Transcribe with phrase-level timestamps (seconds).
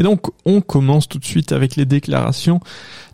[0.00, 2.60] Et donc, on commence tout de suite avec les déclarations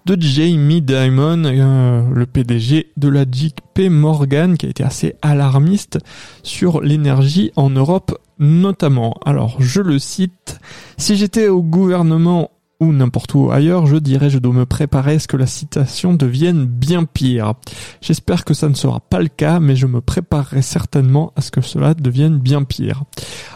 [0.05, 5.98] de Jamie Dimon, euh, le PDG de la JP Morgan, qui a été assez alarmiste
[6.45, 9.16] sur l'énergie en Europe notamment.
[9.25, 10.61] Alors, je le cite,
[10.96, 15.19] si j'étais au gouvernement ou n'importe où ailleurs, je dirais je dois me préparer à
[15.19, 17.55] ce que la citation devienne bien pire.
[18.01, 21.51] J'espère que ça ne sera pas le cas, mais je me préparerai certainement à ce
[21.51, 23.04] que cela devienne bien pire.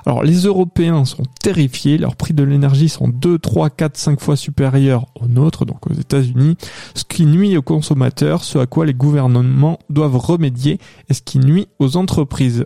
[0.06, 4.36] Alors les Européens sont terrifiés, leurs prix de l'énergie sont 2, 3, 4, 5 fois
[4.36, 6.56] supérieurs aux nôtres, donc aux États-Unis,
[6.94, 10.78] ce qui nuit aux consommateurs, ce à quoi les gouvernements doivent remédier
[11.08, 12.64] et ce qui nuit aux entreprises.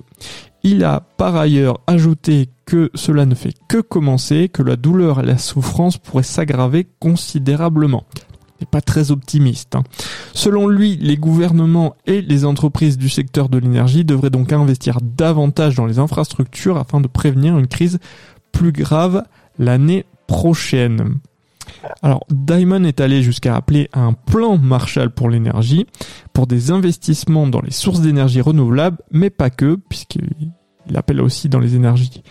[0.66, 5.26] Il a par ailleurs ajouté que cela ne fait que commencer, que la douleur et
[5.26, 8.04] la souffrance pourraient s'aggraver considérablement.
[8.58, 9.74] Il n'est pas très optimiste.
[9.74, 9.84] Hein.
[10.32, 15.74] Selon lui, les gouvernements et les entreprises du secteur de l'énergie devraient donc investir davantage
[15.74, 17.98] dans les infrastructures afin de prévenir une crise
[18.50, 19.22] plus grave
[19.58, 21.18] l'année prochaine.
[22.02, 25.86] Alors, Diamond est allé jusqu'à appeler un plan Marshall pour l'énergie,
[26.32, 31.60] pour des investissements dans les sources d'énergie renouvelables, mais pas que, puisqu'il appelle aussi dans
[31.60, 32.22] les énergies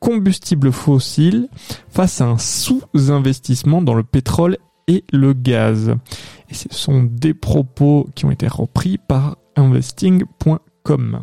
[0.00, 1.48] combustibles fossiles,
[1.88, 5.94] face à un sous-investissement dans le pétrole et le gaz.
[6.48, 11.22] Et ce sont des propos qui ont été repris par investing.com.